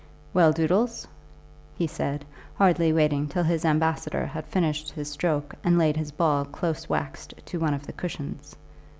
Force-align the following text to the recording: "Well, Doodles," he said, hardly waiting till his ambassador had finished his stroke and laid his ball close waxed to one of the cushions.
"Well, 0.33 0.51
Doodles," 0.51 1.05
he 1.77 1.85
said, 1.85 2.25
hardly 2.57 2.91
waiting 2.91 3.27
till 3.27 3.43
his 3.43 3.63
ambassador 3.63 4.25
had 4.25 4.45
finished 4.47 4.89
his 4.89 5.11
stroke 5.11 5.53
and 5.63 5.77
laid 5.77 5.95
his 5.95 6.11
ball 6.11 6.43
close 6.43 6.89
waxed 6.89 7.35
to 7.45 7.59
one 7.59 7.75
of 7.75 7.85
the 7.85 7.93
cushions. 7.93 8.55